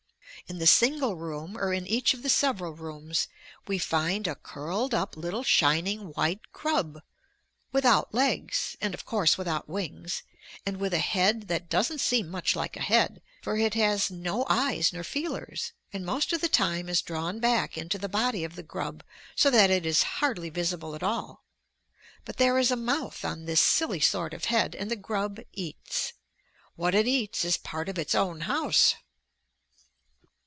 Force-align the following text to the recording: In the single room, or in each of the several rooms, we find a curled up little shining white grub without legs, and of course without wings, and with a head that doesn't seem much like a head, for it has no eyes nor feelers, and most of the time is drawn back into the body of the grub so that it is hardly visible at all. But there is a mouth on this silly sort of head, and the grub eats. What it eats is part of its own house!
In 0.47 0.57
the 0.59 0.67
single 0.67 1.15
room, 1.15 1.57
or 1.57 1.71
in 1.71 1.87
each 1.87 2.13
of 2.13 2.23
the 2.23 2.29
several 2.29 2.73
rooms, 2.73 3.29
we 3.67 3.77
find 3.77 4.27
a 4.27 4.35
curled 4.35 4.93
up 4.93 5.15
little 5.15 5.43
shining 5.43 6.11
white 6.13 6.41
grub 6.51 7.01
without 7.71 8.13
legs, 8.13 8.75
and 8.81 8.93
of 8.93 9.05
course 9.05 9.37
without 9.37 9.69
wings, 9.69 10.23
and 10.65 10.75
with 10.75 10.93
a 10.93 10.99
head 10.99 11.47
that 11.47 11.69
doesn't 11.69 12.01
seem 12.01 12.27
much 12.27 12.53
like 12.53 12.75
a 12.75 12.81
head, 12.81 13.21
for 13.41 13.55
it 13.55 13.75
has 13.75 14.11
no 14.11 14.45
eyes 14.49 14.91
nor 14.91 15.05
feelers, 15.05 15.71
and 15.93 16.05
most 16.05 16.33
of 16.33 16.41
the 16.41 16.49
time 16.49 16.89
is 16.89 17.01
drawn 17.01 17.39
back 17.39 17.77
into 17.77 17.97
the 17.99 18.09
body 18.09 18.43
of 18.43 18.55
the 18.57 18.63
grub 18.63 19.05
so 19.37 19.49
that 19.51 19.69
it 19.69 19.85
is 19.85 20.03
hardly 20.19 20.49
visible 20.49 20.95
at 20.95 21.03
all. 21.03 21.45
But 22.25 22.35
there 22.37 22.57
is 22.59 22.71
a 22.71 22.75
mouth 22.75 23.23
on 23.23 23.45
this 23.45 23.61
silly 23.63 24.01
sort 24.01 24.33
of 24.33 24.45
head, 24.45 24.75
and 24.75 24.91
the 24.91 24.97
grub 24.97 25.39
eats. 25.53 26.11
What 26.75 26.93
it 26.93 27.07
eats 27.07 27.45
is 27.45 27.55
part 27.57 27.87
of 27.87 27.97
its 27.99 28.13
own 28.13 28.41
house! 28.41 28.95